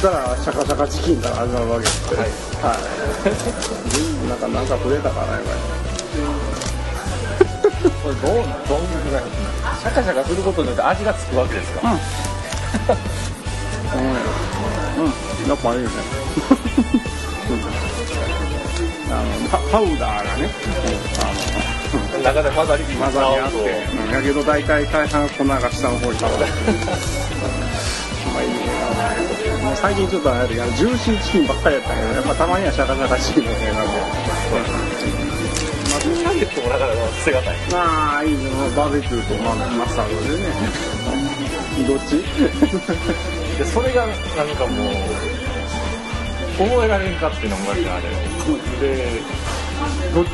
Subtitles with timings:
[0.00, 2.14] マクドって言ったらシャカシャカチキンから始まるわけです。
[2.14, 2.28] はい。
[2.64, 2.80] はい。
[4.28, 5.50] なんかなんか触れたかなやっぱ
[8.02, 8.44] これど うどういう
[9.04, 9.20] ふうな
[9.78, 11.90] シャカシャカすることによって味がつくわけですか、りう
[14.98, 15.04] ん。
[15.04, 15.48] うん。
[15.48, 15.88] やっぱいいね。
[17.50, 17.90] うん。
[19.12, 27.29] あのパパウダーがね、うん、あの中で混ざり混ざり合って、うん、やけど大体大半粉が下の方にたまるまあいいね
[29.70, 34.02] もう最近ちょっとあれだけどジューシーチキンばっかりやったけどやっぱたまにはシャカシャカチキンもねなんで、
[36.10, 37.38] シャゲットもなかなか捨て。
[37.38, 40.50] がたいまあいいねバーベキューと、まあ、マスタードでね。
[41.86, 42.18] どっち？
[42.18, 44.18] でそれがなん
[44.58, 47.82] かもう覚えられんかっていうのもあれ。
[47.84, 49.22] で
[50.12, 50.30] どっち？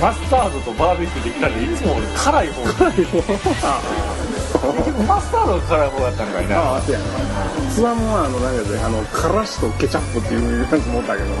[0.00, 2.62] マスタードとバーベキューできたんでいつも俺辛い方？
[4.62, 6.10] 結局マスタードが辛い方だ。
[6.10, 6.98] ったんかいなああそうや。
[7.00, 7.04] な
[7.74, 11.26] ツワムはあの何だっけあのからしとケチャップっていうやつもおったけど。
[11.26, 11.34] ね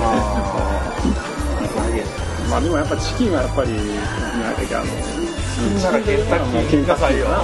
[2.50, 7.18] まあでもやっぱチキンはやっぱり何だっけあのならケンタッキーケンタッキー。
[7.18, 7.38] よやな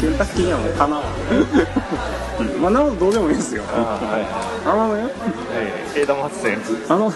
[0.00, 1.02] ケンタッキーにはもうかな
[2.60, 3.62] まあなのどうでもいいですよ。
[3.72, 3.98] あ
[4.66, 5.10] のね。
[5.54, 7.12] えー枝松線あの もう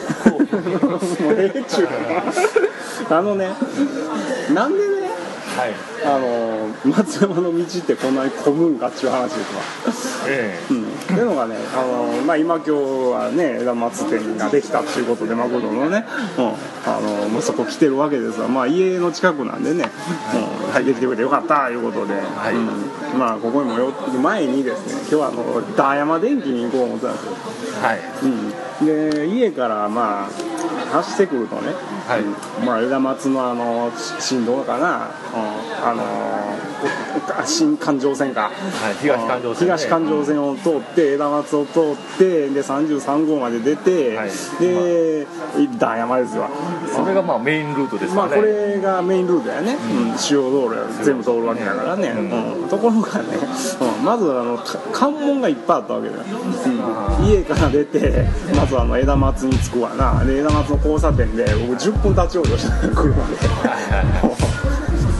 [1.38, 1.86] ええっちゅう。
[1.86, 1.92] か
[3.10, 3.50] なあのね。
[4.52, 4.93] なんでね
[5.54, 5.74] はい。
[6.04, 9.62] あの松山の道ってこんなに混むんかっちゅう話ですわ。
[10.28, 16.04] えうん、っていうのがね、あのまあ、今今日はね枝松店ができたっていうことでマクドのね、
[16.38, 16.46] うん、
[16.90, 19.90] あのもうそこ来てるわけですわ、まあ、家の近くなんでね、
[20.64, 20.72] うん。
[20.72, 22.54] はい、できてくれてよかったいうことで、はい。
[22.54, 22.58] う
[23.16, 23.18] ん。
[23.18, 27.32] まあここにもよ前にですね今日はあのダーヤマ電機に行こう思ってたんですよ、
[27.80, 28.00] えはい。
[28.80, 31.72] うん、で家からまあ走ってくるとね、
[32.06, 32.20] はい。
[32.22, 32.66] うん。
[32.66, 36.73] まあ、枝松のあの振動かな、うん、あの
[37.44, 39.74] 新環状線か、はい東環状線ね。
[39.74, 44.30] 東環状線を通って枝松を通ってで33号まで出て、はい。
[44.60, 45.26] で
[45.78, 46.48] 段山ですわ
[46.94, 50.18] それがまあメインルートですまあこれがメインルートやね、うん。
[50.18, 52.68] 主要道路や全部通るわけだからね、うん。
[52.68, 53.28] ところがね、
[53.98, 54.04] うん。
[54.04, 56.22] まずあのか関門がいっぱいあったわけだよ、
[57.20, 57.26] うん。
[57.26, 60.24] 家から出てまずあの枝松に着くわな。
[60.24, 62.86] で枝松の交差点で僕10分立ち往生した。
[62.86, 63.36] の車で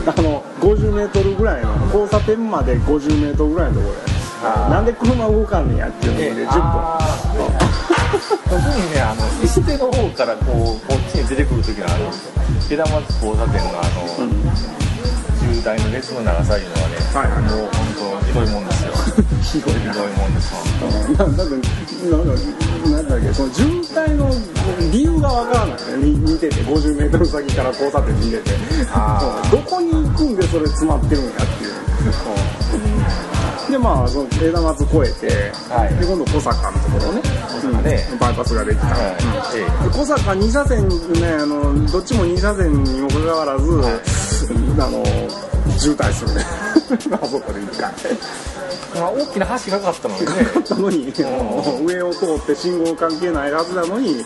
[0.06, 3.94] あの50メートルぐらいの交差点まで50メートルぐらいのところ
[4.44, 4.68] あー。
[4.68, 7.74] でなんで車動かんねやっていうので10分。
[8.44, 12.34] 特にねあの石手の方からこうこっちに出てくる時があるんですよ。
[12.70, 12.94] 枝松
[13.24, 14.73] 交差点のあの、渋
[15.64, 17.42] 滞の列の長さいうのはね、はいはい。
[17.42, 18.92] もう本当ひどいもんですよ。
[19.40, 20.60] ひどいなひどいもんですわ
[21.16, 22.42] ななんかなんか
[22.84, 24.28] なんだっけその渋滞の
[24.92, 28.38] 理由がわからないねみ見てて 50m 先から交差点見て。
[28.42, 28.50] て
[29.50, 31.70] どこに行くんでそれ詰まってるんやっていう、
[32.76, 32.90] う
[33.30, 33.34] ん
[33.70, 35.96] でまあその枝松越えて、はい。
[35.96, 37.22] で今度小坂のところね。
[38.12, 38.18] うん。
[38.18, 39.16] バイパスができた、はい。
[39.16, 39.86] うん。
[39.86, 40.94] えで小坂2車線ね
[41.40, 43.72] あのどっちも2車線にもかかわらず、
[44.78, 45.02] あの
[45.78, 46.42] 渋滞するね。
[47.20, 47.92] あそこで一回。
[48.04, 50.26] えまあ、大きな橋がかったのにね。
[50.54, 51.12] あったのに
[51.86, 54.24] 上を通って信号関係ないはずなのに。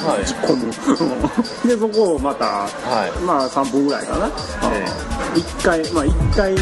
[0.00, 0.46] はい。
[0.46, 3.24] 混むでそこをまた、はい。
[3.24, 4.30] まあ3分ぐらいかな、え
[5.38, 6.56] 1回まあ1回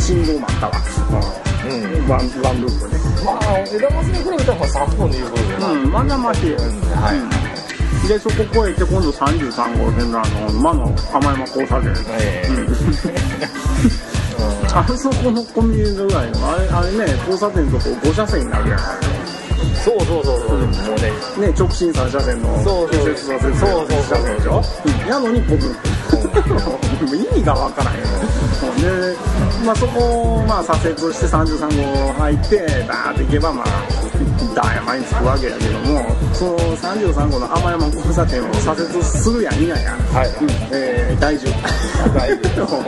[0.00, 0.72] 信号待ったわ、
[1.12, 2.08] うん。
[2.08, 7.63] ワンワンループねまあ枝松に比べたらまあ3分でいうことでまあうんまだましはい、
[8.08, 13.44] でそこ越えて今度33号線のあの魔の浜山交差点ええ
[14.74, 18.78] あそこのコンビニぐらいのあれあれね交差点のとこ5車線になるやん
[19.84, 20.68] そうそうそうそう、もう
[21.40, 21.48] ね。
[21.48, 22.56] ね直進3車線の。
[22.64, 24.62] そうそう右折左折そうそうそう1車線でしょ、
[25.02, 25.42] うん、やのに
[26.16, 27.94] 混む意味がわからん。
[27.94, 28.00] よ
[28.80, 29.16] で、
[29.64, 32.58] まあ、そこをまあ左折して33号入って
[32.88, 33.66] バーって行けばまあ
[34.54, 40.28] ダーヤマに着くわけやけどもその33号の浜山交差点を左折するやいなや、はい。
[40.44, 41.50] うんえー、大丈
[42.14, 42.80] 大丈夫。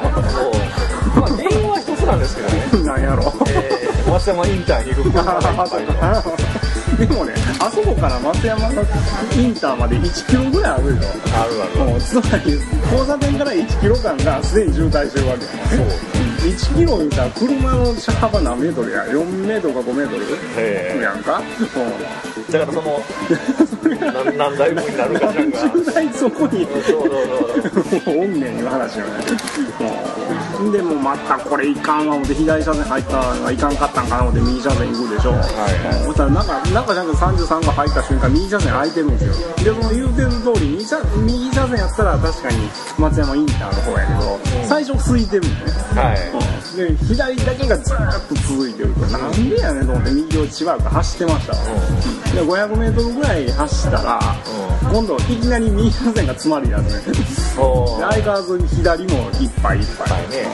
[1.18, 2.64] まあ原因は一つなんですけどね。
[2.72, 3.32] 夫 なんやろ。
[3.48, 6.22] えー、松山インターにいる車がいっぱい
[6.98, 8.82] でもねあそこから松山の
[9.36, 11.08] インターまで1キロぐらいあるでしょ
[11.38, 11.90] あるある。
[11.90, 12.52] もうつまり
[12.92, 15.50] 交差点から1キロ間がすでに渋滞してるわけそ
[15.82, 15.86] う。
[16.46, 20.16] 1キロ見たら車の車幅何メートルや？4メートルか5メート
[20.96, 21.02] ル？
[21.02, 21.42] やんか？
[22.50, 23.00] だからその
[24.24, 26.64] 何何台分になるかしらんが渋滞そこに。
[26.66, 26.98] そうそ
[27.98, 29.12] うそう おんねんいう話よね
[30.72, 36.04] でもまたこれいかんわ思って左車線入ったのがいかんかったんかな思って右車線行くでしょ、いはい。
[36.04, 42.56] そしたらなんかなんかなく33号入った瞬間右車線空いてるんですよでその言うてる通り右車右車線やったら確かに
[42.98, 45.50] 松山インターの方やけど、最初空いてるんね。
[45.94, 46.76] はい。
[46.76, 51.58] で左だけがずーっと続いてるからなんでやねんと思って右をしばらく走ってましたわ。
[52.34, 54.20] で 500m ぐらい走ったら
[54.92, 57.14] 今度いきなり右車線が詰まりだすね。
[57.56, 60.10] 相変わらず左もいっぱいいっぱい。
[60.12, 60.46] はいね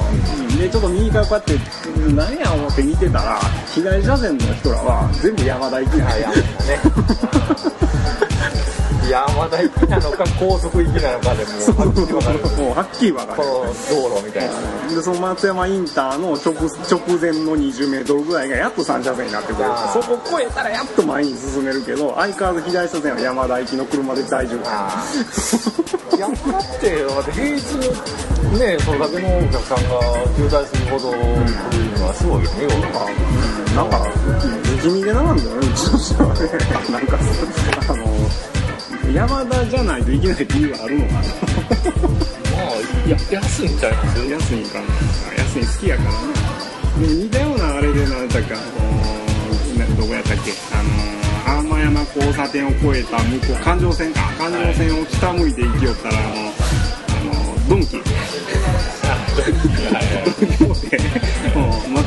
[0.51, 0.59] うん。
[0.59, 6.35] でちょっと右からこうやってうん何や思って見てたら左車線の人らは全部山田行きなんあやね
[9.13, 12.39] 山田行きなのか高速行きなのかでもうはっきり分かる。
[12.57, 13.49] もうはっきり分かこる。
[13.49, 13.53] の
[14.09, 14.53] 道路みたいな。
[14.89, 16.55] でその松山インターの直
[16.89, 24.61] 直前の 20m ぐらいがやっと3車線になってくるそこ越えたらやっと前に進めるけど相変わらず左車線は山田行きの車で大丈夫。
[24.65, 25.05] ああ
[26.17, 27.77] 山田ってだって平日
[28.59, 30.01] ねそれだけのお客さんが
[30.37, 32.67] 渋滞するほど来るのはすごいよね
[33.77, 33.99] なんか
[34.65, 36.41] 不気味でなんだよねうちとしてはね。
[36.93, 37.19] なんか
[37.89, 38.12] あの
[39.11, 41.21] 山田じゃないといけない理由はあるのかな？
[41.21, 42.77] まあ
[43.07, 44.19] いや安いんちゃいます？
[44.29, 44.87] 安いんかな？
[45.39, 46.17] 安い好きやからね。
[47.01, 48.63] でも似たようなあれで何だっけあの
[49.79, 50.53] などこやったっけ？
[50.75, 50.83] あ
[51.63, 54.21] の天山交差点を越えた向こう環状線か。
[54.39, 58.09] 環状線を北向いて行きよったらあのあのドンキドンキ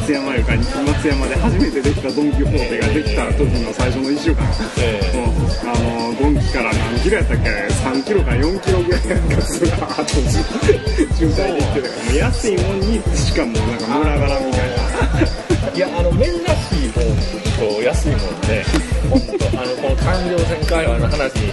[0.05, 0.55] 松山か
[0.85, 4.45] 松山で初めてできたドン・キホーテができた時の最初の1週間。
[4.77, 5.17] ええ。
[5.17, 5.25] うん
[5.65, 12.03] あのドンキから何キロやったっけ？3キロか4キロぐらいなんかずらーっと渋滞できてたから。
[12.05, 15.73] もう安いもんにしかもうなんか群がらみたいな。
[15.73, 18.63] いやあの珍しいもんと安いもんね
[19.09, 21.49] 本当あのこの環状線界隈の話に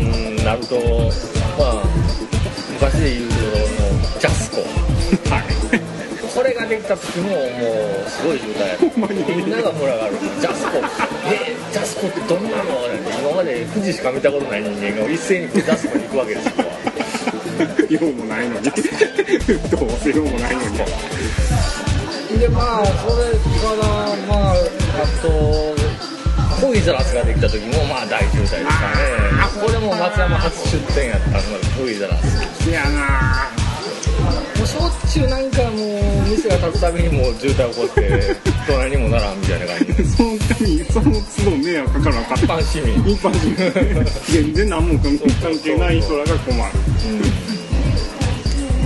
[0.00, 0.76] うんなると
[1.58, 1.84] まあ
[2.72, 4.56] 昔で言うとのジャスコ。
[5.28, 5.61] はい
[6.42, 7.38] これができた時ももう
[8.10, 8.90] すごい渋滞やった。
[8.90, 10.78] ほんまにみんなが群がるジャスコ
[11.30, 12.64] えジャスコってどんなの
[13.20, 16.54] 今まで富士しか見たことない人間が一斉にジャスコに行くわけですよ
[17.90, 18.74] 用もないのにどう
[20.02, 20.78] せ用もないのに
[22.40, 23.86] でまあそれから
[24.26, 24.54] まあ
[24.98, 25.30] あと
[26.60, 28.66] トイザラスができた時もまあ大渋滞でしたね。
[29.64, 31.40] これも松山初出店やったのが
[31.78, 32.68] トイザラス。
[32.68, 33.46] いやな
[34.82, 38.36] もうしょっちゅうなんかもう店が立つたびにもう渋滞起こって
[38.66, 43.14] 隣にもならんみたいな感じでそのためにその都度迷惑かからなかっ一た般市民。
[43.14, 45.18] 一般人全然何も関
[45.58, 46.62] 係ない人らが困る。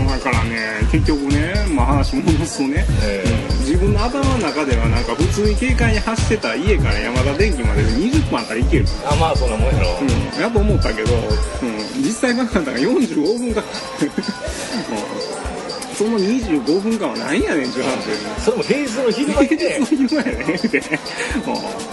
[0.06, 0.58] だからね
[0.90, 10.04] 結局ね、まあ、話戻すとね、えうん自分の頭の中ではなんか普通に軽快に走ってた家から山田電機までで20分あったらいける、あまあそんなもんやろ、う
[10.38, 13.69] ん、やと思ったけど、うん、実際考えたら45分かか
[14.00, 15.06] る、う ん
[15.96, 19.56] その25分間は何やねんっていう話でそれも平日の昼間にね。
[19.87, 20.54] そういうのやね。
[20.54, 20.81] って、う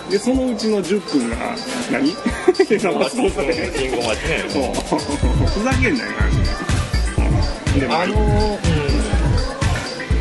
[0.10, 1.38] んでそのうちの10分が
[1.90, 2.08] 何？
[2.08, 2.64] ねふ
[5.64, 6.44] ざけんなよ話ね、
[7.74, 7.88] うん、で。
[7.88, 8.20] もあのう
[8.60, 8.62] ん。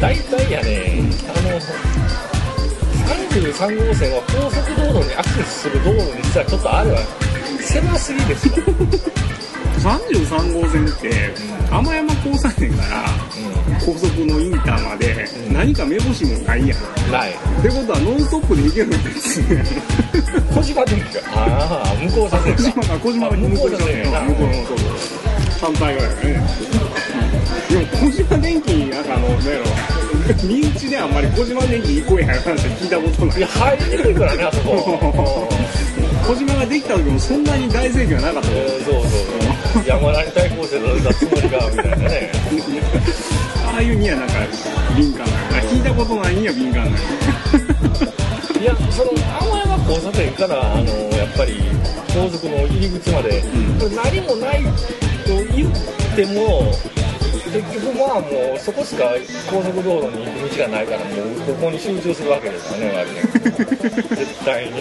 [0.01, 1.61] 大体やねあの
[3.35, 6.99] 33号線は高速道路にアクセスする道路にしたらちょっとあるわ。
[7.61, 8.55] 狭すぎですよ、
[9.83, 11.33] 33号線って
[11.71, 13.05] 天山交差点から
[13.85, 15.53] 高速のインターまでうん。
[15.55, 16.79] 何か目星もないやん。
[16.79, 17.31] うん、ない。
[17.31, 19.65] ってことはノンストップで行けるんですね。
[20.55, 21.21] 小島電機か。
[21.35, 24.77] ああ向こう車線小島かが小島があ向こう車線やな向こうのそう
[25.61, 26.23] 反対側やね。
[27.71, 29.65] でも小島電機なんかあのなんやろ。
[30.45, 33.39] 身内であんまり小島電機行こうや話聞いたことない。
[33.39, 35.49] いや入りにくいからねあそこ
[36.27, 38.49] 小島ができた時もそんなに大盛況はなかった。
[38.51, 39.03] うんそうそう
[39.75, 39.87] そう。
[39.87, 42.31] 山田に対抗してたつもりがみたいなね。
[43.67, 44.35] ああいうにはなんか
[44.97, 45.33] 敏感な。
[45.33, 46.91] の聞いたことないには敏感な。
[46.91, 46.97] の
[48.61, 50.85] いやその天山交差点からあの
[51.17, 51.61] やっぱり
[52.15, 53.43] 高速の入り口まで、
[53.81, 55.71] これ何もないと言っ
[56.15, 56.71] ても
[57.53, 59.11] 結局まあもうそこしか
[59.51, 64.73] 高速道路に行く道がないからもうここに集中するわけですよね割ね絶対に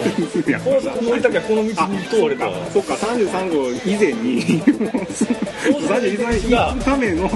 [0.64, 2.94] 高速乗りたきゃこの道に通れたわそっか。
[2.94, 7.28] 33号以前に33号行くための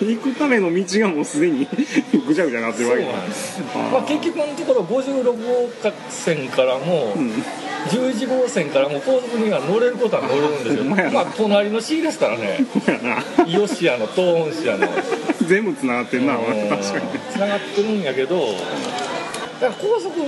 [0.00, 1.66] 行くための道がもうすでに
[2.26, 3.60] ぐちゃぐちゃになってるわけなんです。
[3.74, 7.42] まあ、結局のところ56号線からも、うん
[7.88, 10.84] 11号線からも高速には乗れることは乗れるんですよ。
[11.12, 12.66] まあ隣の市ですからね。
[12.84, 13.44] そうやな。
[13.46, 14.86] 伊予市やの東温市やの。
[15.46, 16.82] 全部つながってんな確かに。
[17.32, 18.52] つながってるんやけど
[19.60, 20.24] だから高速の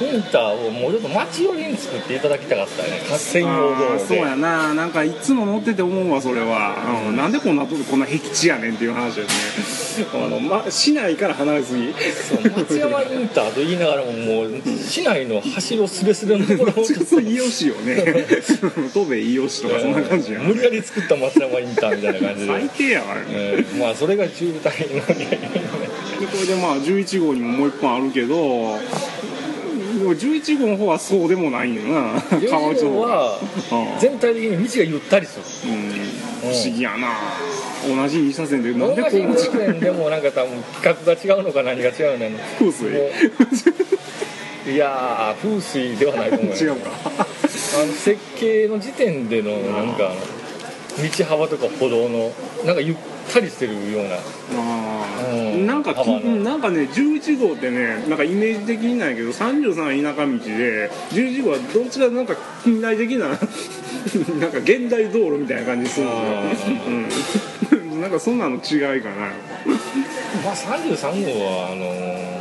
[0.00, 3.18] インターをもうちょっと街寄りに作っていただきたかったね。
[3.18, 4.74] 専用道そうやな。
[4.74, 10.06] なんかいつも乗ってて思うわそれは、うん、なんでこんなとここんな僻地やねんっていう話ですね。
[10.14, 11.92] あの、ま、市内から離れすぎ。
[11.92, 16.84] そう松山インターと言いながらももう市内の橋のすれすれのところを。
[16.84, 18.26] ちょっと伊予市よね。
[18.92, 20.40] 戸部伊予市とかそんな感じや。
[20.40, 22.46] 無理やり作った松山インターみたいな感じで。
[22.46, 25.28] 最低やわ、ね、えーまあそれが渋滞の原因
[26.20, 28.38] でこれでまあ11号にももう一本あるけどで
[29.94, 34.00] も11号の方はそうでもないよな川内11号はうん。
[34.00, 35.72] 全体的に道がゆったりする。
[35.72, 35.90] うん。
[36.40, 37.08] 不思議やな。
[37.86, 42.90] 同じ2車線でなん同じでこう運転でもなんか多分規格が違うのか何が違うのか風水。
[44.66, 46.54] いやー風水ではないと思うよ。
[46.56, 46.90] 違うか。
[47.16, 50.12] あの設計の時点でのなんか
[51.18, 52.32] 道幅とか歩道の
[52.64, 52.96] なんかゆっ
[53.34, 54.16] たりしてるような。
[55.66, 66.76] なんかなんかね11号ってねなんかイメージ的になんやけど33田舎道で11号はどっちかなんか近代的な なんか現代道路みたいな感じするんですよ、
[67.92, 69.32] うん、 なんかそんなの違いかな。
[70.44, 72.34] まあ33号はあのー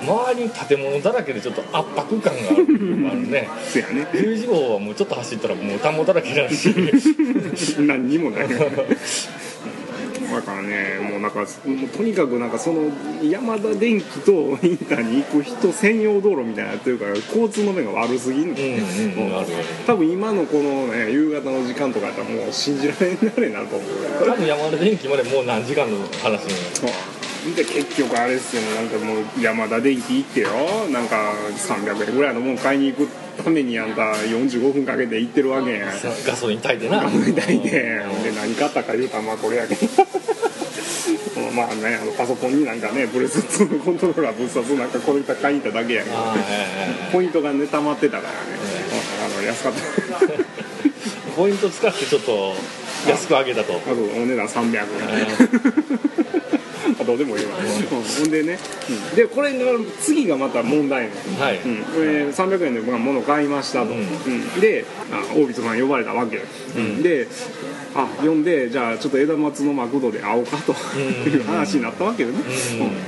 [0.00, 2.54] 周りに建物だらけでちょっと圧迫感があ
[3.14, 3.48] るね。
[3.66, 4.06] せやね。
[4.12, 6.72] 11号はもうちょっと走ったらもう田んぼだらけだし。
[7.80, 8.48] 何にもない
[10.38, 11.46] だからねもうなんかもう
[11.88, 12.90] とにかくなんかその
[13.22, 19.64] 山田電機とインターに行く人専用道路みたいになってるから交通の便が悪すぎんの、うんうんうんあるある。
[19.86, 23.88] 多分今のこの、ね、夕方の時間とかやったらもう信じられないなると思う
[24.24, 27.17] 多分山田電機までもう何時間の話に
[27.54, 30.48] で結局あれですよなんかもう山田電機行ってよ。
[30.90, 33.08] なんか300円ぐらいのもん買いに行く
[33.42, 35.72] ためにあんた45分かけて行ってるわけ。
[35.72, 35.90] やん
[36.26, 37.08] ガソリン炊いてな。
[37.08, 39.86] みたいでで何買ったか言うたらまあこれやけど。
[41.54, 46.16] まあねあのパソコンになんかねブレス2のコントローラーぶっ刺すなんかこれ買いに行っただけやけど。
[46.16, 46.56] ああはいはいは
[47.08, 48.36] いポイントがね溜まってたからね、
[49.24, 50.58] あの安かった。
[51.36, 52.54] ポイント使ってちょっと
[53.08, 53.74] 安く上げたと。
[53.74, 54.82] あとお値段300円。
[54.82, 54.84] あ
[57.08, 58.58] どうでもいいわ、うんほんでね、
[58.90, 61.56] うんでこれが次がまた問題ねはい。
[61.56, 63.94] うん、これ300円でまあ物買いましたと、
[64.60, 66.36] であ大人さん呼ばれたわけ、
[66.76, 67.02] うん。
[67.02, 67.26] で
[67.94, 70.74] あ呼んでじゃあちょっと枝松のマクドで会おうかと。
[70.96, 71.32] うん。
[71.32, 72.38] いう話になったわけよね、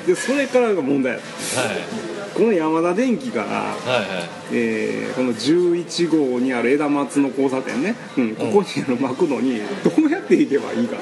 [0.06, 1.22] でそれからが問題やっ
[1.54, 1.60] た。
[1.60, 4.28] はいこの山田電機から、はいはい。
[4.52, 10.96] えーこの11号にある枝松の交差点ね、うん、ここにあるマクドにどうやって行けばいいか。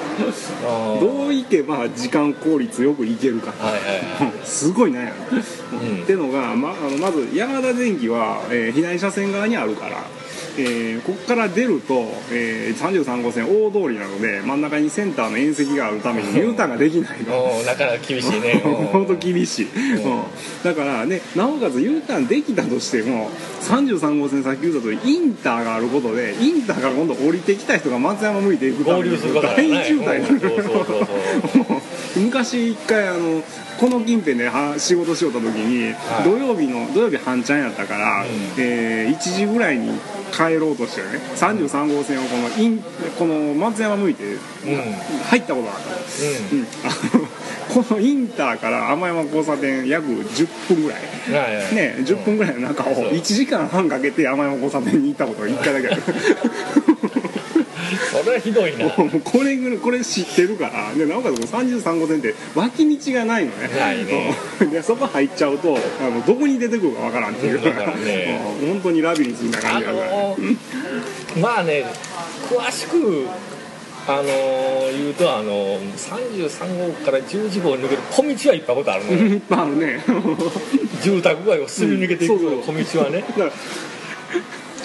[0.65, 0.99] あー。
[0.99, 3.51] どう行けば時間効率よく行けるか。
[3.51, 4.33] はいはいはい。
[4.37, 5.43] う んすごい悩む、
[5.73, 6.03] うん。
[6.03, 9.97] ってのがまあのまず山田電機は、えー左車線側にあるから、
[10.57, 17.35] えーここから出ると、えー33号線大通りなので真ん中にセンターの縁石があるために U ターンができないの。
[17.35, 18.61] おーなかなか厳しいね。
[18.91, 20.23] 本当厳しい、うん。
[20.63, 23.29] だからねなおかつ U ターンできたとしても
[23.61, 29.17] 33号線さっき言った通りインターがあることでインターから今度降りてきた人が松山向いていくために大ね。
[29.17, 30.99] 渋滞になる。
[32.17, 33.43] 昔一回あの
[33.79, 36.23] この近辺では仕事しよった時に、はい。
[36.23, 38.25] 土曜日の土曜日半ちゃんやったから、
[38.57, 39.97] えー1時ぐらいに
[40.31, 42.83] 帰ろうとしてね33号線をこのイン
[43.17, 44.37] この松山向いて
[45.29, 45.95] 入ったことがあったの、
[46.51, 46.67] うん。
[46.83, 47.27] あの
[47.83, 51.01] このインターから天山交差点約10分ぐらい。
[51.75, 53.11] ね10分ぐらいの中をそう。
[53.11, 56.01] 1時間半かけて天山交差点に行ったことが1回だけある
[57.97, 58.85] それはひどいな。
[58.85, 60.93] もうこれぐらいこれ知ってるから。
[60.93, 63.67] でなおかつこの33号線って脇道がないのね。
[63.79, 64.35] ないね。
[64.61, 67.59] う んでそこ入っちゃうとあのどこに出てくるかわからんっていう。
[67.59, 68.41] からね。
[68.61, 70.57] うん本当にラビリンスみたいなあ感じだから、のー
[71.39, 71.85] まあね
[72.49, 73.25] 詳しく
[74.07, 79.17] あのー言うとあのー33号から11号に抜ける小道はいっぱいことあるのよ。
[79.35, 80.03] いっぱいあるね。
[81.03, 83.23] 住宅街をすり抜けていくうんそう小道はね。
[83.27, 83.51] だから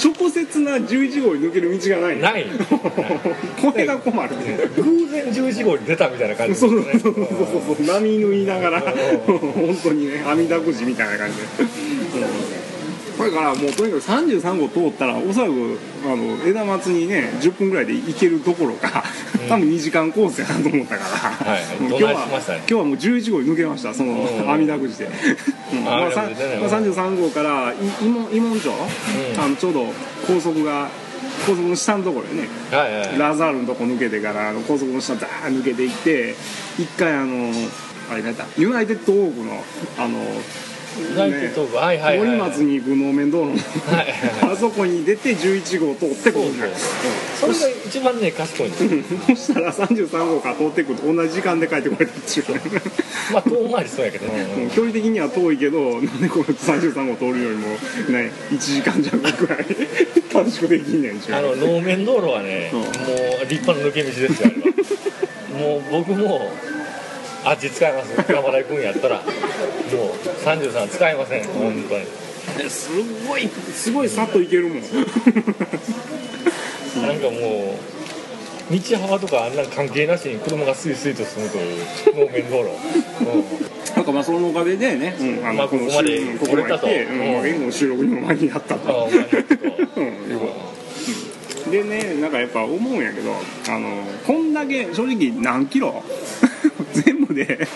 [0.04, 2.16] 直接な11号に抜ける道がない。
[2.16, 2.44] のない。
[3.62, 6.58] これが困るね偶然11号に出たみたいな感じね。
[6.58, 8.82] そうそうそうそう波縫いながら。
[8.82, 9.38] うん。
[9.38, 11.42] 本当にね網だくじみたいな感じで、
[11.88, 11.93] うん
[13.18, 19.04] だからもうとにかく33号通ったらおそらくあの枝松にね10分ぐらいで行けるところが
[19.48, 21.10] 多分2時間コースやなと思ったから、
[21.52, 24.50] はいうん今日はね今日はもう11号に抜けましたそのうん。
[24.50, 25.08] 網だく じで、
[25.72, 28.70] うんまあさ網だくじでねまあ33号からい伊門伊門町、
[29.38, 29.86] あのちょうど
[30.26, 30.88] 高速が
[31.46, 33.08] 高速の下のところでねはいはい。
[33.08, 36.34] はいラザールのとこ抜けてからあの高速の下ザーッ抜けていって
[36.78, 37.52] 一回あの
[38.10, 39.62] あれなんだユナイテッドオークの
[39.98, 40.18] あの
[41.16, 42.26] はいはいはい。
[42.26, 46.74] 森松に行く能面道路のあそこに出て11号通ってこそうるね
[47.40, 47.54] そう。
[47.54, 48.68] それが一番ね賢い。
[48.68, 52.60] んですよそしたら33号から通ってくると同じ時間で帰ってこれたっていうね。
[53.32, 54.34] まあ遠回りそうやけど、も
[54.66, 59.64] う距離的には遠いけどなんでこの33号通るよりもね1時間弱ぐらい
[60.32, 62.80] 短縮できんねんちゅうあの能面道路はね、うん。
[62.80, 62.90] もう
[63.48, 64.50] 立派な抜け道ですよ
[65.58, 66.50] もう僕も
[67.44, 69.22] あっち使います山田行くんやったら
[69.90, 71.44] 33使いません。
[71.44, 72.06] 本当に。
[72.60, 72.90] えす
[73.26, 73.48] ごい。
[73.48, 74.82] すごいさっと行けるもん。
[77.02, 77.76] なんかも
[78.70, 86.86] う道幅とかあんなん関係なしに車がスイスイと進むという能面道路、うなんかまあそのおかげでね、うん、あまあここまで来れたと。
[86.86, 89.32] うんまあ、言語の収録にも間に合ったと、お前のこ
[89.92, 90.00] と。
[91.66, 93.32] うん、でねなんかやっぱ思うんやけど
[93.68, 96.02] あのこんだけ正直何キロ？
[96.94, 97.66] 全部で。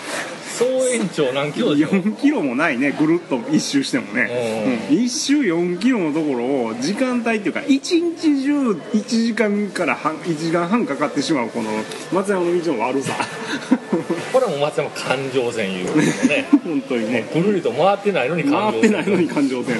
[0.59, 11.69] 総延長何キロでしょ4キロもないねぐるっと一周してもね、うん、一周4キロのところを時間帯っていうか一日中1時間から半1時間半かかってしまうこの
[12.11, 13.13] 松山の道の悪さ
[14.59, 16.47] 松山環状線いうのね。
[16.63, 17.29] 本当にね。
[17.33, 18.91] ぐるりと回ってないのに環状線。
[18.91, 19.79] 回ってないのに環状線、う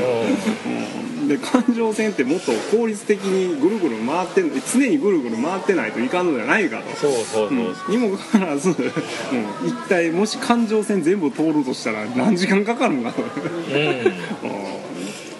[1.21, 1.27] うん。
[1.27, 6.95] で環状線ってもっと効率的にぐるぐる回ってん常にぐるぐる回ってないといかんのじゃないかと。
[6.97, 7.53] そうそうそう、う。
[7.53, 7.75] ん。
[7.89, 13.77] にもかかわらず、うん、一体もし環状線全部通るとしたら何時間かかるのかと、うん。
[13.79, 14.69] うん。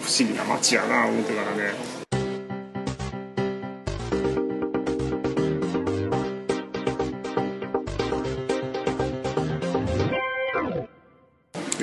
[0.02, 1.99] 不思議な街やな思ってからね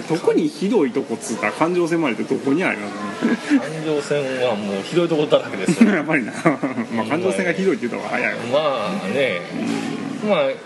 [0.08, 5.90] 特にひどいとこっつうたら環状線までってどこにあります環状線はもうひどいところだらけですよ。
[5.94, 6.32] やっぱりな、
[6.94, 8.40] まあ、環状線がひどいって言った方が早いわ。
[8.52, 9.40] まあね、
[10.28, 10.56] まあい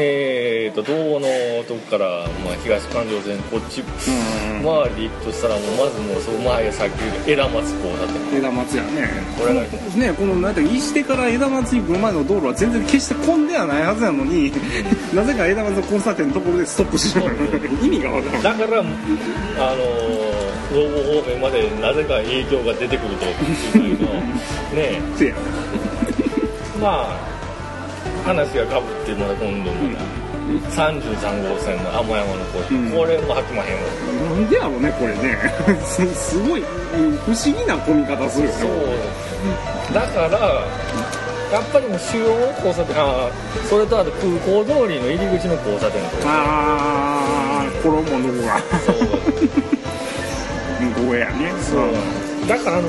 [0.00, 1.26] えー、と道の
[1.64, 9.08] とこから、まあ、東環状線こっちうん周りで行くとしたらもうまずもうその前さっき言う枝松交差点枝松やね。
[9.36, 14.52] これがねこのなんて石手から枝松に来る前の道路は全然決して混んではないはずなのに、
[15.12, 17.34] なぜか枝松の交差点のところでストップしてしまう
[17.84, 18.42] 意味がわからん。
[18.42, 18.92] だからあの
[20.72, 23.16] 道後方面までなぜか影響が出てくる
[23.72, 24.08] というの
[24.74, 25.34] ねせや。
[26.80, 27.37] まあ
[28.28, 30.04] 話がかぶってまだ今度まだ
[30.68, 33.88] 33号線の天山の方、うんこれも飽きまへんわ。
[34.34, 35.36] なんでやろうねこれね。
[35.84, 38.58] すすごいうん不思議な混み方するよね。
[38.60, 39.94] そう。
[39.94, 40.38] だから
[41.52, 42.28] やっぱりもう主要
[42.64, 46.22] 交差点あーそれとあと空港通りの入り口の交差点とか。
[46.26, 48.60] ああ衣のとこが。
[48.84, 48.96] そう。
[50.94, 51.52] ここやね。
[51.62, 52.48] そう。
[52.48, 52.88] だからあの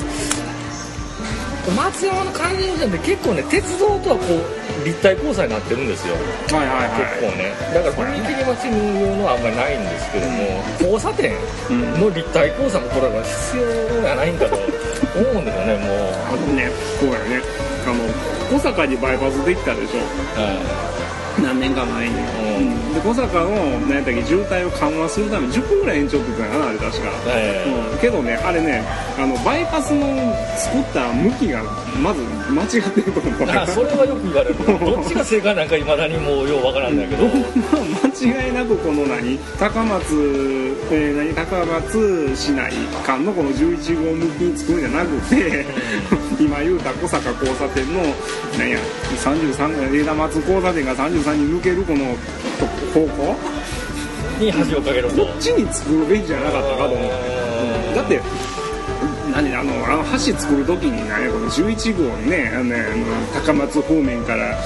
[1.68, 6.16] 松山の環状線って結構ね鉄道とはこう立体交差になってるんですよ。
[6.16, 7.52] はいはいは結構ね。
[7.74, 10.40] だから踏切待ちに言うのはあんまりないんですけども
[10.80, 11.36] 交差点い、
[11.70, 12.00] うん。
[12.00, 16.20] の立体交差もこれは必要やないんかと思うんですよねもう。
[16.26, 17.44] あのねこうやね。
[17.86, 20.00] あの小坂にバイパスできたでしょ。
[20.40, 20.90] は
[21.44, 22.72] 何年か前に、うん。
[22.72, 22.94] うん。
[22.94, 27.10] で小坂の何やったっけ渋滞を緩和するために10分ぐらい延長って言ってたかなあれ確か、い
[27.68, 28.84] はうん、けどねあれね
[29.20, 30.06] あのバイパスの
[30.56, 31.62] 作った向きが
[32.02, 34.56] まず間違ってると思ういだからそれはよく言われる。
[34.80, 37.26] どっちが正解なんかいまだにもうようわからんだけど。
[37.28, 39.38] まあ間違いなくこの何？
[39.60, 40.16] 高松、
[40.92, 41.34] えー何？
[41.36, 42.72] 高松市内
[43.06, 45.66] 間のこの11号向きに作るんじゃなくて
[46.40, 48.00] 今言うた小坂交差点の
[48.58, 48.80] 何や
[49.22, 52.06] ？33枝松交差点が33に抜けるこの
[52.94, 53.36] 方向？
[54.40, 55.26] に橋を架けると。
[55.26, 57.12] こっちに作るべきじゃなかったかと思う。
[57.90, 57.96] うん。
[57.96, 58.22] だって
[59.32, 64.58] 何あのあの橋作る時にねこの11号にねあのねあの高松方面から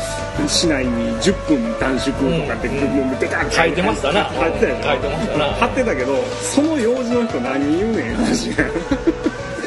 [0.48, 4.30] 市内に10分短縮とかって、うんもうベタッ書いてましたな。
[4.34, 5.46] 書いてたよ書いてましたな。
[5.54, 8.66] 貼ってたけどその用事の人何言うねん話が。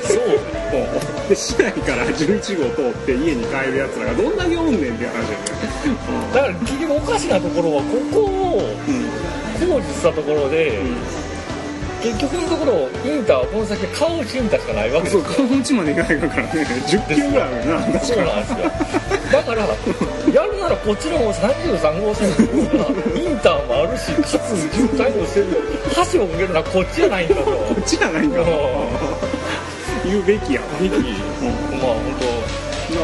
[0.03, 0.67] そう。
[1.29, 8.63] で市内から11号通って家に帰るやつらがどんだけおんねんっていう話だから結局おかしなところはここを
[9.59, 10.81] 工事したところで、
[12.03, 16.51] 結局のところインターはこの先顔内インターしかないわけですそうよ顔の内まで行かないからね。
[16.87, 18.01] 10キロぐらいあるよな確か。
[18.01, 18.59] そうなんですよ
[19.33, 19.67] だから
[20.33, 25.47] やるならこっちの方33号線インターもあるしかつ渋滞もしてる
[26.13, 28.39] 橋を架けるのはこっちじゃないんだとこっちじゃないんだ。
[30.05, 30.61] 言うべきや。
[30.61, 32.36] わミキまあ本当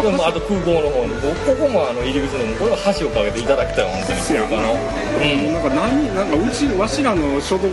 [0.00, 4.46] でもあと空港の方のここもあの入り口のこれは橋を架けていただきたい本当にせやな。
[4.46, 5.52] うん。
[5.52, 7.68] なんか何なんかうちわしらの所得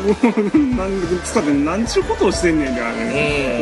[0.76, 0.92] なん
[1.24, 2.98] 使って何ちゅうことをしてんねんってあれ、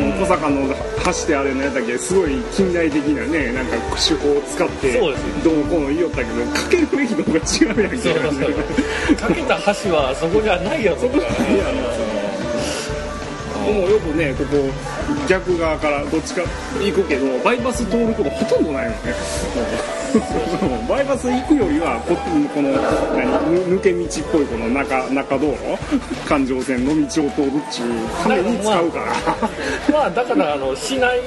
[0.02, 0.20] うん。
[0.22, 0.74] 小坂の
[1.06, 5.52] 橋であれのやったっけすごい近代的なねなんか手法を使ってそうですよ。
[5.52, 7.98] どうのこうの言いよったけどかけるべきとこが違うやんけ。
[7.98, 9.15] そうそうそう。
[9.15, 12.07] かけた橋はそこじゃないやつとかそこじゃないや
[13.73, 14.69] もよくねここ
[15.27, 16.41] 逆側からどっちか
[16.82, 18.97] 行くけどバイパス通ることほとんどないのね
[20.82, 22.71] うんバイパス行くよりはここの
[23.65, 25.58] 抜け道っぽいこの中中道路
[26.27, 27.89] 環状線の道を通るっちゅう
[28.23, 29.13] ために使うから。
[29.91, 31.19] まあだからあの市内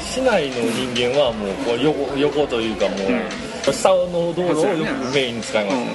[0.00, 0.56] 市内の
[0.94, 5.76] 人間はもうこう横横というかもう、下の道路をよくメインに使います。
[5.76, 5.86] ね、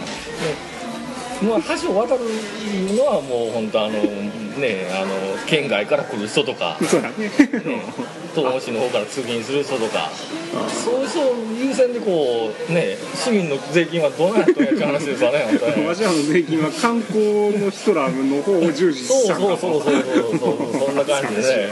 [1.41, 2.21] でまあ、橋を渡る
[2.95, 3.99] のはもう本当あの
[4.59, 5.13] ねあの
[5.45, 7.31] 県外から来る人とか、そうだねね、
[8.35, 10.09] 東市の方から通勤する人とか
[10.67, 15.87] そういう人を優先でこうね市民の税金はどうなっとんやって話ですよね 本当に。
[15.87, 21.69] わしらの税金は観光の人らの方を重視しそうちゃうそうそうそうそうそうそんな感じでね。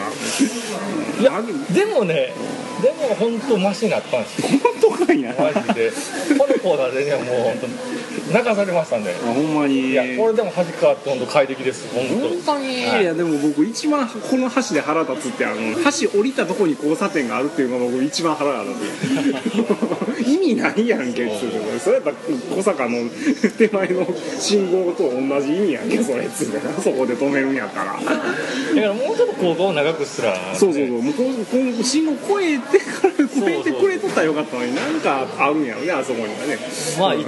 [1.20, 1.42] いや
[1.72, 2.34] でもね
[2.82, 4.60] でも本当マシになったんですよ。
[4.62, 5.30] 本当かいな。
[5.30, 5.92] マジで。
[6.38, 7.93] このコーナーでねもう本当
[8.32, 9.92] 泣かされましたんでほんまに。
[9.92, 11.94] いやこれでも端変わって本当快適です。
[11.94, 12.30] 本当。
[12.30, 13.02] 本当に、はい。
[13.04, 15.56] い、やでも僕一番この橋で腹立つってあの
[15.92, 20.24] 橋降りたとこに交差点があるっていうのが僕一番腹が立つ。
[20.26, 22.16] 意味ないやんけっつうのそれやったら
[22.56, 23.10] 小坂の
[23.58, 24.08] 手前の
[24.40, 27.94] 信号と同じ意味やんけそれっつうのそこで止めるんやったら。
[27.94, 28.24] だか
[28.76, 30.36] らもうちょっと高校を長くすら。
[30.54, 31.02] そうそうそう。
[31.02, 36.58] もうこうこう信号越えてから越えてくれとったらよかったのになんかあるんやろねあそこにはね。
[37.00, 37.26] まあ、い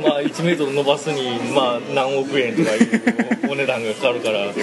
[0.00, 4.38] まあ1メートル伸ばすに、まあ、何億円とかいうお値段がかかるから。
[4.40, 4.60] わか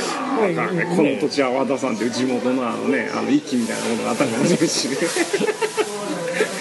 [0.61, 0.85] らんね。
[0.95, 4.95] この土地は和田さんっていう地元のあのねあの一揆みたいなものがあったかもししね。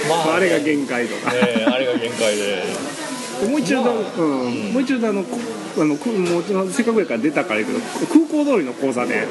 [0.09, 2.65] まあれが限界とか、ええあれが限界で。
[3.49, 4.73] もう一度、まあうん。
[4.73, 5.39] もう一度あのこ
[5.81, 5.97] あの
[6.71, 9.29] せっかくやから出たからいいけど空港通りの交差点、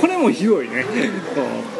[0.00, 0.84] これもひどいね。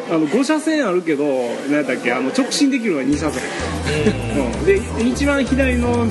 [0.09, 0.15] うん。
[0.15, 1.25] あの5車線あるけど
[1.67, 3.43] 何やったっけあの直進できるのは2車線、
[3.85, 4.65] うん。
[4.65, 6.07] で一番左の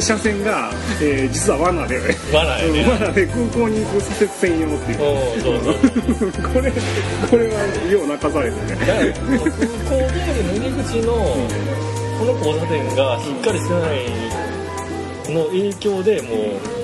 [0.00, 0.70] 車線が、
[1.02, 2.80] えー実は罠で、ね、まだやね。
[2.82, 4.98] うん罠で空港に行く左折専用っていう。
[4.98, 6.42] うんそうそう。
[6.54, 6.72] これ
[7.30, 7.54] これは
[7.90, 8.76] よう泣かされてね。
[9.26, 11.12] 空港通りの入り口の
[12.18, 16.77] この交差点がしっかりしてないの影響でもう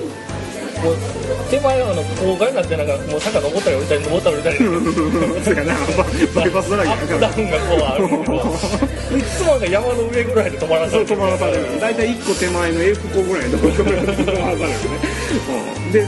[0.83, 0.95] もう
[1.49, 4.57] 手前はあの高架になってなんかもう坂登ったり降りたり登ったり降りたり。
[5.45, 5.73] そうやな
[6.33, 6.83] ババイパスだら。
[6.83, 8.33] けアップダウンがこうあるけど
[9.17, 11.79] いつもな山の上ぐらいで止まらされて止まらされる。
[11.79, 14.75] 大体1個手前の F 個ぐらいで止まらされる。
[14.75, 14.81] ね、
[15.85, 16.05] うん、でい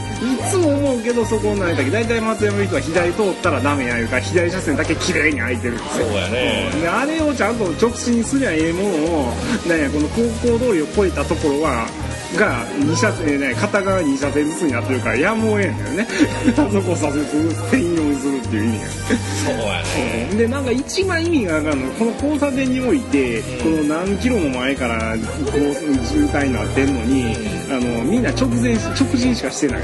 [0.50, 6.70] つも思うけどそこなんだっけ大体松山の人は左通ったらダメやいうから左車線だけ綺麗に空いてるんですよそうやね。
[6.80, 9.32] であれをちゃんと直進すりゃええものを
[9.66, 11.86] なんやこの高校通りを越えたところは
[12.36, 16.06] が2車線ね片側2車線ずつになってるからやむをえんだよね。
[16.50, 17.24] あそこ左折
[17.70, 20.36] 専用にするっていう意味がそうやね。
[20.36, 25.22] でなんか一番意味が分かんないこの交差点において、この何キロも前からこ
[25.56, 27.34] う渋滞になってんのに、
[27.70, 29.82] あのみんな直前直進しかしてない。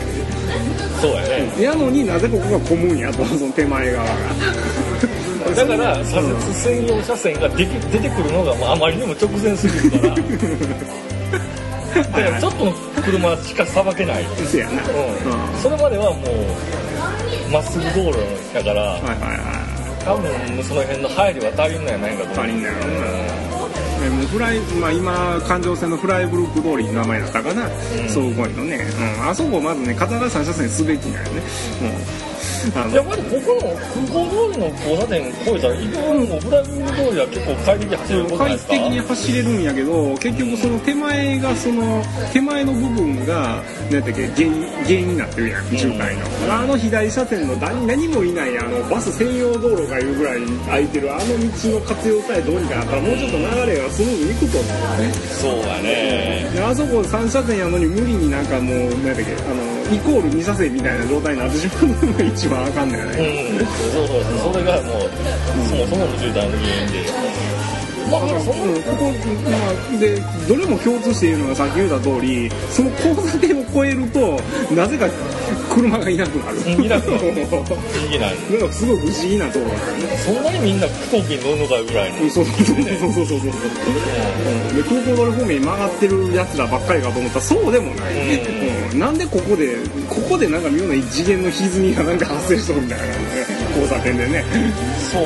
[1.01, 1.63] そうやね。
[1.63, 4.13] やのになぜここが混むんやとその手前側が。
[5.55, 10.17] だから左折専用車線が出てくるのがもうあまりにも直前すぎるから
[12.41, 15.63] ちょっとの車しかさばけない、うん、せやな、うん。
[15.63, 18.19] それまではもうまっすぐ道路
[18.53, 19.65] だからはいはいは
[20.05, 22.85] 多分その辺の配慮は足りんのやないかと足りんのやろう
[24.03, 27.69] でもうフライ、まあ、今環状線のフライブルック通りの名前だったかな、
[28.09, 28.85] そうこいのね、
[29.19, 31.43] うん、あそこまずね片側3車線すべきなんよね、
[31.81, 32.34] うん、
[32.65, 38.73] やっぱりここの空港通りの交差点越えたら一本もフライブル通りは結構快適に走れることない快ですか？
[38.75, 46.17] 適に走れるんやけど結局その手前がその手前の部分が何やったっけ原因原因になってるやん渋滞
[46.49, 55.13] の、あの左車線の何何もいないあのバス専用道路がいうぐらい空いてるあの道の活用さえどうにかなったらもうちょっと流れがスムーズにいくと思うよね。
[55.15, 56.51] そうやね。
[56.55, 63.59] であそこ3車線やのに無理になんかもう何やったっけあのイコール2車線みたいな状態になってしまうのが一番あかんのようね、ん。
[63.59, 64.53] そうそうそう。
[64.53, 65.01] それがもう
[65.69, 67.45] そもそもの渋滞の原因で
[68.11, 68.53] まあうん、こ
[68.97, 69.13] こ、
[69.49, 74.39] まあ、でどれも共通しているのがさっき言った通りその交差点を越えると
[74.75, 75.09] なぜか
[75.75, 76.59] 車がいなくなる。
[76.59, 77.19] うんいなくなる。
[77.19, 80.17] 不思議なんなんかすごい不思議なところだよね。
[80.19, 82.31] そんなにみんな飛行機に乗るのかぐらいの。
[82.31, 83.39] そうそうそうそうそうそう。
[83.41, 88.15] そううんで空港方面に曲がってるやつらばっかりかと思ったらそうでもない、
[88.93, 88.99] うん。
[88.99, 89.77] なんでここで
[90.09, 93.13] ここでなんか妙な次元の歪みがなんか発生しとるみたいなね。
[93.71, 94.45] 交差点でね。
[95.11, 95.23] そう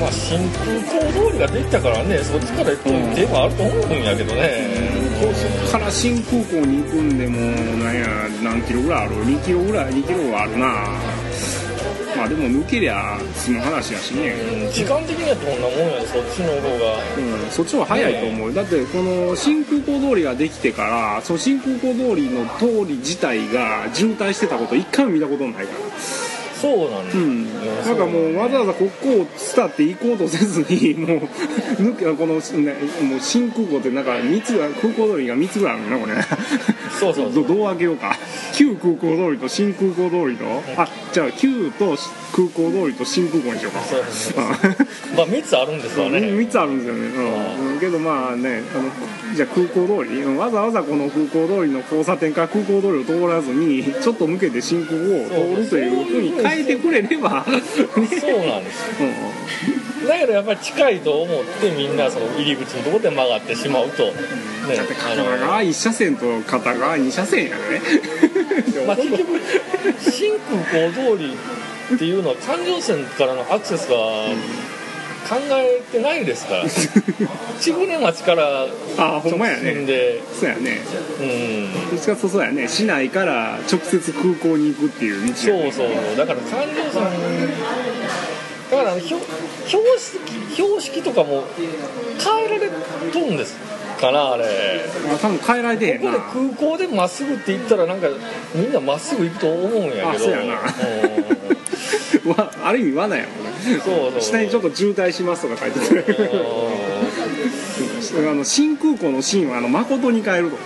[0.00, 2.84] まあ新空港通りができたからねそっちから行く
[3.14, 5.00] 手もあると思うんやけどね。
[5.20, 7.38] そっから新空港に行くんでも
[7.84, 8.06] なんや
[8.42, 10.66] 何キロぐらいある？2キロぐらい2キロはあるな。
[12.16, 14.30] まあでも抜けりゃ済む話やしね、
[14.64, 16.98] うん時間的にはどんなもんやそっちの方が。
[17.16, 20.82] うん、そっちの方が早いと思う、だってこの新空港通りができてか
[21.16, 25.78] らその新空港通りの通り自体が渋滞してたこと一回も見たことないから
[26.60, 31.18] そうなんですうん、なんかもうわざわざここを伝って行こうとせずにもう
[31.80, 36.02] 抜けこの、ね、もう新空港ってなんか3つが空港通りが3つぐらいあるのね。
[36.02, 36.14] これ
[37.00, 37.44] そうそうそう。
[37.46, 38.16] どどう分けようか。
[38.54, 40.44] 旧空港通りと新空港通りと
[40.76, 41.96] あじゃあ旧と
[42.32, 43.80] 空港通りと新空港にしようか。
[43.80, 44.44] そうそうそう
[45.16, 46.18] まあ3つあるんですわね。
[46.18, 47.20] 3つあるんですよね、う
[47.68, 47.72] ん。
[47.74, 47.80] うん。
[47.80, 59.02] けどまあねあのじゃあ空港通りうんわざわざこの空港通りの交差点から空港通りを通らずにちょっと向けて新空港を通るというふうに変くれれば、ねそうなんです。
[59.02, 64.12] ようんだけどやっぱり近いと思ってみんなその入り口のところで曲がってしまうと、ね
[64.76, 67.80] だって片側1車線と片側2車線やね。
[68.86, 69.40] まあ、結局
[70.10, 71.36] 新空港通り
[71.94, 73.96] っていうのは環状線からのアクセスが
[75.30, 76.64] 考えてないですから。
[77.60, 78.66] 千船町から
[78.98, 79.74] あほんまやね。
[79.86, 80.78] で、そうやね。
[81.20, 81.90] うん。
[81.90, 82.66] どっちかそうやね。
[82.66, 85.70] 市内から直接空港に行くっていう道やね。
[85.72, 87.04] そうそうだから環状線
[88.72, 89.22] だから標
[89.66, 91.44] 標識標識とかも
[92.18, 92.70] 変えられ
[93.12, 93.56] とんです
[94.00, 94.44] かなあれ。
[95.14, 96.12] あ多分変えられてへんな。
[96.12, 98.08] ここで空港でまっすぐって言ったらなんか
[98.52, 100.08] みんなまっすぐ行くと思うんやけど。
[100.10, 100.42] あそうやな。
[100.42, 100.50] うん
[102.26, 103.50] わある意味罠やもんね。
[103.84, 104.20] そうそう。
[104.20, 106.04] 下にちょっと渋滞しますとか書いてて
[108.28, 110.56] あの新空港の新はあの誠に変えると、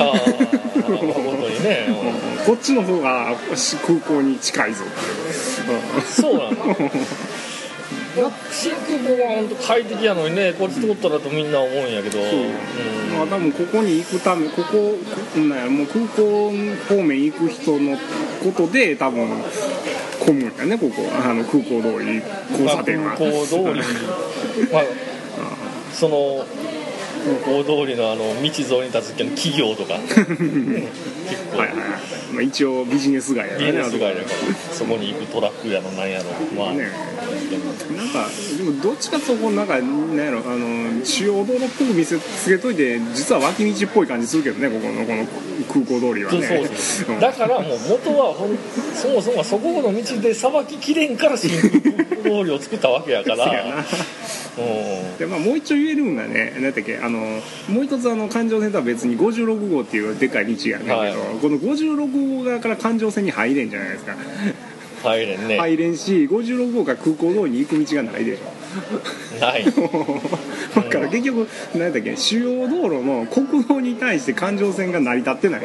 [0.00, 1.86] ああ本当にね。
[1.88, 1.92] う
[2.42, 6.52] んこっちの方がし空港に近いぞってそうなの。
[8.50, 12.22] 新空港は本当快適やのにねこっち通ったらとみんな思うんやけど、う。
[12.22, 12.26] ん。
[13.18, 14.96] まあ、多分ここに行くためここ
[15.36, 16.52] なんやもう空港
[16.88, 17.98] 方面行く人の
[18.42, 19.28] ことで多分
[20.18, 21.02] 混むんやねここ。
[21.12, 23.80] あの空港通り交差点は、まあ空港通り
[24.72, 24.84] まあ
[25.92, 26.44] その
[27.44, 29.98] 空港通りのあの道沿いに立つけど企業とか。
[31.28, 31.58] 結構。
[31.58, 31.90] はいはいはい、
[32.32, 36.24] まあ、一応ビジネス街やビジネス街だあからそこに行くトラックやろなんやろ
[36.56, 36.88] まあ、ね。
[37.96, 45.26] なんかでもどっちかというとなんかなんやろあの主要道路っぽく見せつけといて実は脇道っぽい感じするけどねここのこの
[45.68, 46.42] 空港通りはね。
[46.46, 47.14] そうそう。
[47.14, 48.56] うんだからもう元はほん
[48.94, 53.84] そもそもそこの道でさばききれんから新空港通りを作ったわけやから。
[55.18, 57.18] でまあ、もう一丁言えるんだね何だっけあの
[57.68, 61.14] もう一つあの環状線とは別に56号っていうでっかい道やねんけど、はい。
[61.40, 64.16] この56号側から環状線に入れんじゃないですか
[65.02, 68.58] 入れんね、入れんし56号から空港通りに行く道がないでしょ。
[69.40, 69.64] ない。
[70.74, 75.62] だから結局何だっけ主要道路の国道に対して環状線が成り立ってない。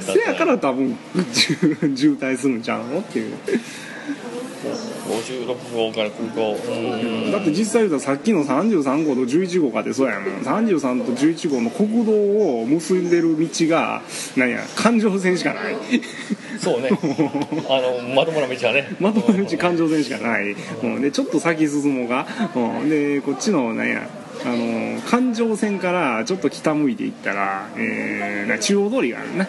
[0.00, 0.96] せやから多分
[1.32, 3.34] 渋 渋滞するんちゃうのっていう。
[5.08, 6.56] 56号から空港。
[6.70, 7.32] うん。
[7.32, 10.34] だって実際言うたらさっきの33号と11号かってそうやもん。
[10.40, 14.02] 33と11号の国道を結んでる道が
[14.36, 15.76] 何や環状線しかない
[16.62, 16.90] そうね。
[17.68, 18.88] あのまともな道はね。
[19.00, 24.08] まともな道環状線しかない、うん、でちょっと先進もうが、うん、でこっちの何や
[24.44, 29.48] あの環状線からちょっと北向いていったら、えーな中央通りがあるね、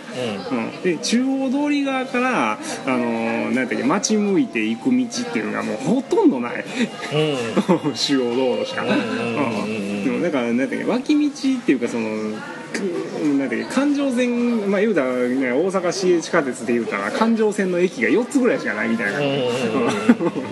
[0.51, 2.97] うん、で中央通り側からあの
[3.51, 6.63] 何やったっけ町向いていく道っていうのがもうほとんどない。
[7.13, 19.37] うん、 うん主要道路しか、うんうんうんうんでもだから何だっけ脇道っていうかそのくなんだっけ環状線まあ言うたら、ね、大阪市営地下鉄で言うたら環状線の駅が4つぐらいしかないみたいな、うんうんう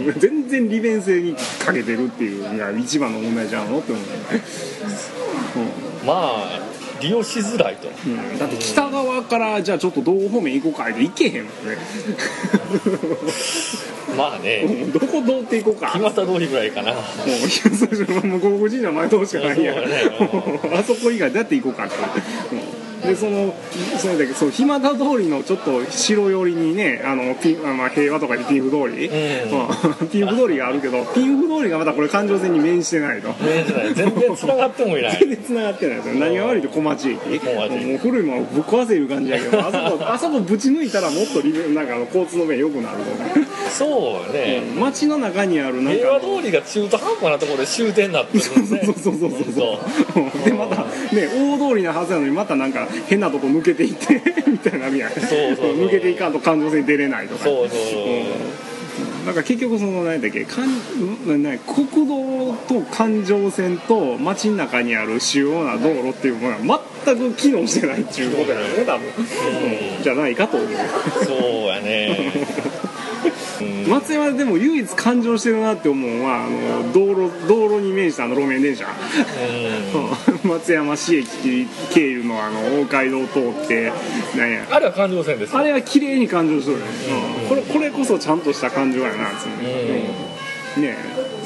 [0.04, 0.20] んうん。
[0.20, 4.06] 全然利便性に欠けてるっていうのが一番の問題じゃんのって思う、
[6.06, 7.90] まあ利用しづらいと。
[8.06, 8.14] うん。
[8.14, 11.78] うんだって北側からじゃあちょっと道方面行こうかって行けへんもんね。
[14.18, 14.66] まあね。
[14.94, 15.92] どこ通って行こうか。
[15.94, 16.94] 木俣通りぐらいかな。
[16.94, 19.82] もういやそうそうもう神社前通るしかないやね
[20.74, 21.96] あそこ以外どうやって行こうかって、
[22.56, 22.71] うん
[23.02, 23.54] でその
[23.98, 29.60] それだけそう暇田通りのちょっと城寄りにねあのピンあまあ平和とかでピンフ通り、うん。
[29.60, 33.30] うん ピンフ通りがあるけどピンフ通りがまたこれ環状線に面してないと。
[33.30, 35.18] ねじゃない全然繋がってもいない。
[35.20, 36.14] 全然繋がってないですよ。
[36.16, 37.40] 何が悪いと小町駅。
[37.40, 37.86] 小町駅。
[37.86, 42.98] もう古いものぶっ壊せる感じやけど あそこあそこぶち抜いたらもっとなんか交通の便良くなる
[43.70, 44.62] そうね。
[44.76, 46.00] と街の中にあるなんか。
[46.00, 48.82] 平和通りが中途半端なところで終点になってるんですね。
[48.86, 49.80] そうそうそうそうそ
[50.42, 50.46] う。
[50.46, 50.84] でまた
[51.16, 55.86] ね大通りなはずなのにまたなんか変なとこ抜けていって みたいなみたいなそうそうそう。
[55.86, 57.44] 抜けていかんと環状線に出れないとか。
[57.46, 58.72] そうそうそう
[59.26, 70.04] なんか結局その何だっけかんな国道と環状線と街の中にある主要な道路っていうものが全く機能してないっていうことだよね多分、うん。
[70.04, 70.70] じゃないかと思う。
[71.24, 72.34] そうやね。
[72.36, 72.41] うん
[73.92, 78.86] 松山でも唯一環状してるなって思うのはあの道路道路に面したあの路面電車。
[78.86, 80.48] うん。
[80.50, 83.92] 松山市駅経由のあの大街道通って
[84.38, 84.66] なんや。
[84.72, 85.60] あれは環状線ですよ。
[85.60, 86.78] あれは綺麗に環状しとる。
[86.78, 86.84] ね、
[87.44, 87.50] うん。
[87.50, 89.50] これこれこそちゃんとした環状やなつう
[90.78, 90.84] うん。
[90.84, 90.96] ね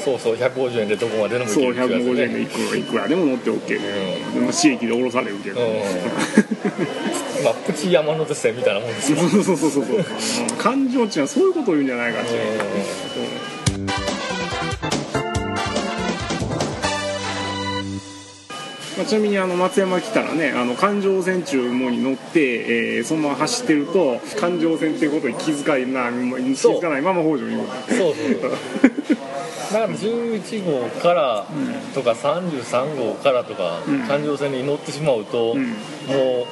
[0.03, 5.65] そうそう150円でどこまででも行そうけるってやつ150円でねいくらいくらでも乗って OK で、市駅で降ろされるけど、うん
[7.45, 9.19] まあプチ山手線みたいなもんですよ。
[9.19, 9.97] そうそうそうそうそう。
[9.97, 10.05] うん
[10.57, 12.57] 環状値はそういうことを言うんじゃないかっていう、
[18.97, 27.57] まあ、ちなみにあの松山来たらねあの環状線中もに乗って、えーそのまま走ってると環状線っていうことに気づかないな気づかないまま北条に
[27.89, 28.57] そうそうだ
[29.75, 31.45] から11号から
[31.93, 34.07] とか33号からとかん。
[34.07, 35.63] 環状線に乗ってしまうと、ん。
[35.63, 35.73] も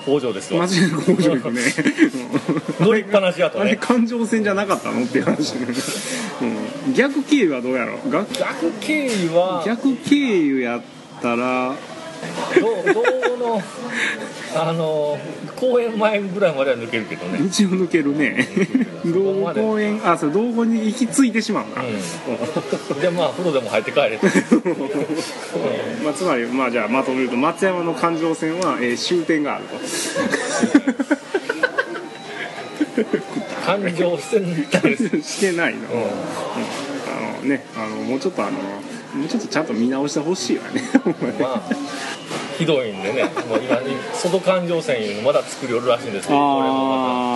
[0.07, 0.63] う北条ですわ。
[0.63, 1.62] 間違いなく北条行くね。
[2.79, 5.55] う ん乗りっぱなしやとあれね環状線じゃなかったのっていう話、
[6.86, 10.81] うん、逆経由はどうやろ逆逆経由は逆経由やっ
[11.21, 11.75] たら
[12.59, 13.62] ど道の
[14.55, 15.17] あの
[15.55, 18.47] 公園前ぐらいまでは抜けるけどね、一応抜けるね。
[19.05, 24.27] 道後公園あそう道後に行き着いてしまうな、うん、でまあ風呂でも入って帰れと。
[26.03, 29.65] まあ、つまり、まあ、じゃあまとめると松山の環状線は、えー終点がある
[33.65, 34.38] 感情して
[35.23, 35.88] してないの,、うん。
[35.99, 38.59] あのねあのもうちょっとあの
[39.15, 40.82] もうちょっとちゃんと見直してほしいわね。
[41.39, 41.62] まあ
[42.58, 43.23] ひどいんでね。
[43.49, 43.80] もう今
[44.13, 46.95] 外環状線いうのまだ作りおるらしいんですけどこれもま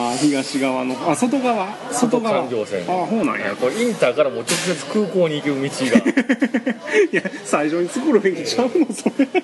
[0.10, 0.96] ああ東側の。
[1.12, 1.68] あ外側？
[1.92, 2.42] 外側？
[2.42, 2.82] 環状線。
[2.88, 3.50] ああそうなんや。
[3.52, 5.98] たこれインターからもう直接空港に行ける道が。
[7.12, 8.88] いや最初に作るべきちゃうの？
[8.94, 9.26] それ。
[9.26, 9.42] こ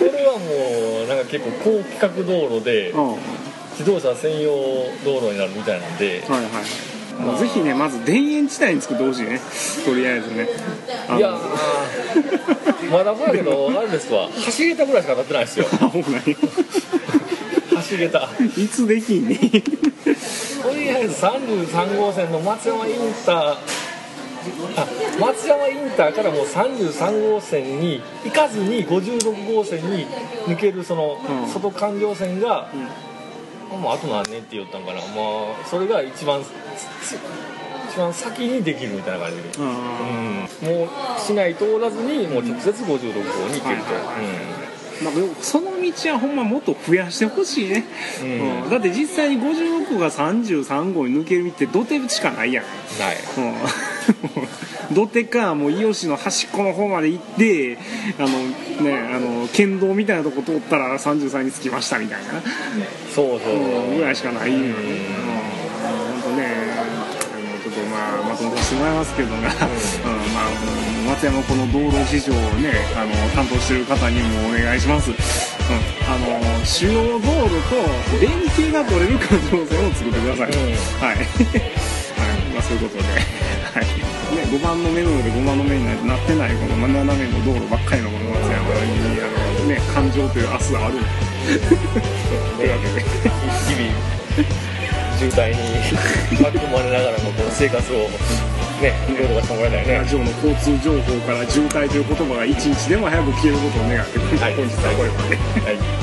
[0.00, 2.92] れはもうなんか結構高規格道路で
[3.78, 4.50] 自動車専用
[5.04, 6.40] 道路になるみたいなんではい
[7.18, 9.40] もうぜひねまず田園地帯に作ってほしいね。
[9.84, 10.48] とりあえずね。
[11.16, 14.28] いやーまだまだけどあれですわ。
[14.46, 15.66] 橋桁ぐらいしか立ってないですよ。
[15.80, 16.36] あほんまに。
[17.90, 19.36] 橋桁いつできんね
[20.62, 22.94] とりあえず33号線の松山イン
[23.26, 23.56] ター
[24.76, 24.86] あ
[25.20, 30.06] 松山インターからもう33号線に行かずに56号線に
[30.46, 31.48] 抜けるそのうん。
[31.48, 33.11] 外環状線が、もう
[33.92, 35.02] あと何年って言ったんかなま
[35.62, 36.46] あそれが一番つ
[37.90, 42.98] 一番先にできるみたいな感じで、あうん、もう市内通らずにもう直接56号
[43.48, 44.00] に行けると、は
[44.58, 44.62] い
[45.02, 47.84] まあ、でもその道はほんまもっと増やしてほしいね、
[48.22, 48.62] うん。
[48.64, 48.70] うん。
[48.70, 52.98] だって実際に56が33号に抜ける道って土手しかないやんうん。
[52.98, 53.16] ない。
[53.36, 57.78] うん土手かもう伊予市の端っこの方まで行って
[58.18, 58.28] あの
[58.84, 62.32] ねあの県道みたいなとこ通ったら33に着きましたみたいな、
[63.14, 64.72] そうそう、うんぐらいしかないよね、うん。
[64.72, 64.76] うん、
[66.20, 66.46] 本当ね
[66.78, 69.44] あのちょっとまあまとめさせてもらいますけどが、うん。
[69.44, 69.56] まあ
[70.76, 80.60] うん松山この道路事情をねあの担当してる方にもお願いします、うん、あの主要道路と連携が取れる環状線を作ってください、うん。
[81.00, 81.26] はい、 はい。
[82.54, 90.98] まあ、そういうことで、はいね、5番の目の上で5番の目になってないこの斜めの道路ばっかりのこの松山にあの、ね、環状という明日がある
[92.56, 93.00] というわけで。
[93.62, 94.72] 日々
[95.18, 95.56] 渋滞に
[96.42, 97.96] 巻き込まれながらのこの生活を
[98.80, 105.36] ねいろいろかしてもらいたいねラジオの交通情報から渋滞という言葉が一日でも早く消えることを願って、はい本日はこれまで。
[105.36, 106.01] はい